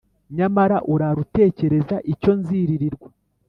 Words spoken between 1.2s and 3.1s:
utekereza icyo nziririrwa